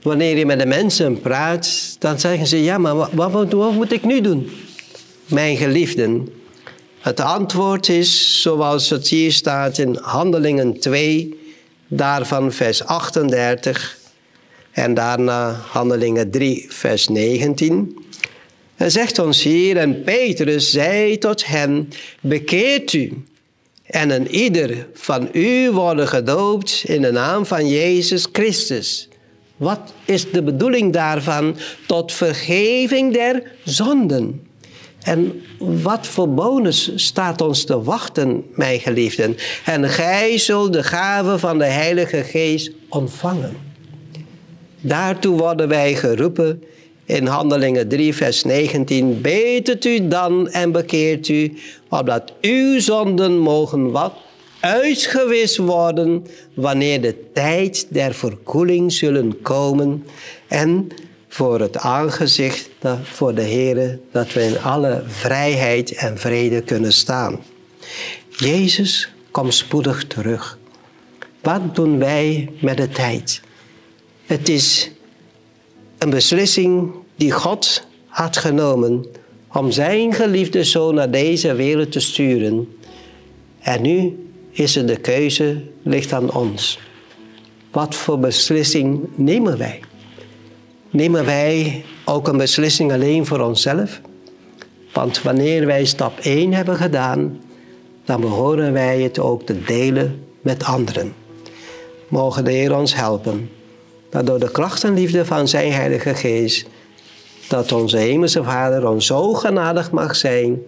wanneer 0.01 0.37
je 0.37 0.45
met 0.45 0.59
de 0.59 0.65
mensen 0.65 1.19
praat, 1.21 1.95
dan 1.99 2.19
zeggen 2.19 2.47
ze: 2.47 2.63
Ja, 2.63 2.77
maar 2.77 2.95
wat, 2.95 3.31
wat, 3.51 3.73
moet 3.73 3.91
ik 3.91 4.03
nu 4.03 4.21
doen? 4.21 4.49
Mijn 5.25 5.57
geliefden, 5.57 6.29
het 6.99 7.19
antwoord 7.19 7.89
is 7.89 8.41
zoals 8.41 8.89
het 8.89 9.07
hier 9.07 9.31
staat 9.31 9.77
in 9.77 9.97
Handelingen 10.01 10.79
2, 10.79 11.39
daarvan 11.87 12.51
vers 12.51 12.83
38 12.83 13.97
en 14.71 14.93
daarna 14.93 15.51
Handelingen 15.51 16.31
3, 16.31 16.65
vers 16.69 17.07
19. 17.07 18.05
Hij 18.75 18.89
zegt 18.89 19.19
ons 19.19 19.43
hier, 19.43 19.77
en 19.77 20.03
Petrus 20.03 20.71
zei 20.71 21.17
tot 21.17 21.45
hen, 21.45 21.89
bekeert 22.21 22.93
u 22.93 23.23
en 23.89 24.09
een 24.09 24.27
ieder 24.27 24.87
van 24.93 25.29
u 25.33 25.71
worden 25.71 26.07
gedoopt 26.07 26.83
in 26.85 27.01
de 27.01 27.11
naam 27.11 27.45
van 27.45 27.69
Jezus 27.69 28.27
Christus. 28.31 29.07
Wat 29.57 29.93
is 30.05 30.31
de 30.31 30.43
bedoeling 30.43 30.93
daarvan? 30.93 31.55
Tot 31.87 32.11
vergeving 32.11 33.13
der 33.13 33.43
zonden. 33.63 34.47
En 34.99 35.41
wat 35.57 36.07
voor 36.07 36.33
bonus 36.33 36.91
staat 36.95 37.41
ons 37.41 37.63
te 37.63 37.83
wachten, 37.83 38.43
mijn 38.55 38.79
geliefden? 38.79 39.37
En 39.65 39.89
gij 39.89 40.37
zult 40.37 40.73
de 40.73 40.83
gave 40.83 41.39
van 41.39 41.57
de 41.57 41.65
Heilige 41.65 42.23
Geest 42.23 42.71
ontvangen. 42.89 43.57
Daartoe 44.81 45.37
worden 45.37 45.67
wij 45.67 45.95
geroepen 45.95 46.63
in 47.09 47.25
Handelingen 47.25 47.87
3, 47.87 48.13
vers 48.13 48.43
19. 48.43 49.21
Betert 49.21 49.85
u 49.85 50.07
dan 50.07 50.49
en 50.49 50.71
bekeert 50.71 51.27
u, 51.27 51.53
opdat 51.89 52.33
uw 52.41 52.79
zonden 52.79 53.37
mogen 53.37 53.91
wat 53.91 54.13
uitgewist 54.59 55.57
worden 55.57 56.25
wanneer 56.53 57.01
de 57.01 57.15
tijd 57.33 57.87
der 57.89 58.13
verkoeling 58.13 58.93
zullen 58.93 59.41
komen. 59.41 60.05
En 60.47 60.87
voor 61.27 61.59
het 61.59 61.77
aangezicht 61.77 62.69
voor 63.03 63.35
de 63.35 63.41
Heer, 63.41 63.99
dat 64.11 64.33
we 64.33 64.43
in 64.43 64.59
alle 64.59 65.03
vrijheid 65.07 65.93
en 65.93 66.17
vrede 66.17 66.61
kunnen 66.61 66.93
staan. 66.93 67.39
Jezus 68.29 69.09
komt 69.31 69.53
spoedig 69.53 70.07
terug. 70.07 70.57
Wat 71.41 71.75
doen 71.75 71.99
wij 71.99 72.49
met 72.61 72.77
de 72.77 72.89
tijd? 72.89 73.41
Het 74.25 74.49
is 74.49 74.91
een 75.97 76.09
beslissing 76.09 76.91
die 77.19 77.31
God 77.31 77.87
had 78.05 78.37
genomen 78.37 79.05
om 79.53 79.71
zijn 79.71 80.13
geliefde 80.13 80.63
zoon 80.63 80.95
naar 80.95 81.11
deze 81.11 81.53
wereld 81.53 81.91
te 81.91 81.99
sturen. 81.99 82.67
En 83.59 83.81
nu 83.81 84.27
is 84.51 84.75
het 84.75 84.87
de 84.87 84.97
keuze 84.97 85.61
ligt 85.83 86.13
aan 86.13 86.33
ons. 86.33 86.79
Wat 87.71 87.95
voor 87.95 88.19
beslissing 88.19 89.09
nemen 89.15 89.57
wij? 89.57 89.79
Nemen 90.89 91.25
wij 91.25 91.83
ook 92.05 92.27
een 92.27 92.37
beslissing 92.37 92.91
alleen 92.91 93.25
voor 93.25 93.39
onszelf? 93.39 94.01
Want 94.93 95.21
wanneer 95.21 95.65
wij 95.65 95.85
stap 95.85 96.19
1 96.19 96.53
hebben 96.53 96.75
gedaan, 96.75 97.41
dan 98.05 98.21
behoren 98.21 98.73
wij 98.73 99.01
het 99.01 99.19
ook 99.19 99.45
te 99.45 99.63
delen 99.63 100.23
met 100.41 100.63
anderen. 100.63 101.13
Mogen 102.07 102.43
de 102.43 102.51
Heer 102.51 102.75
ons 102.75 102.95
helpen, 102.95 103.49
dat 104.09 104.25
door 104.25 104.39
de 104.39 104.51
kracht 104.51 104.83
en 104.83 104.93
liefde 104.93 105.25
van 105.25 105.47
zijn 105.47 105.71
Heilige 105.71 106.15
Geest, 106.15 106.67
dat 107.49 107.71
onze 107.71 107.97
Hemelse 107.97 108.43
Vader 108.43 108.87
ons 108.87 109.05
zo 109.05 109.33
genadig 109.33 109.91
mag 109.91 110.15
zijn 110.15 110.61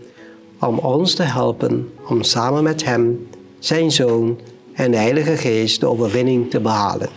om 0.60 0.78
ons 0.78 1.14
te 1.14 1.24
helpen 1.24 1.94
om 2.08 2.24
samen 2.24 2.64
met 2.64 2.86
Hem, 2.86 3.28
zijn 3.60 3.92
Zoon 3.92 4.40
en 4.74 4.92
de 4.92 4.98
Heilige 4.98 5.38
Geest 5.38 5.80
de 5.80 5.88
overwinning 5.88 6.50
te 6.50 6.60
behalen. 6.60 7.10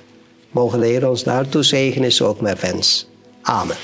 Mogen 0.50 0.82
Heer 0.82 1.08
ons 1.08 1.22
daartoe 1.22 1.62
zegenen, 1.62 2.08
is 2.08 2.22
ook 2.22 2.40
mijn 2.40 2.56
wens. 2.60 3.08
Amen. 3.42 3.76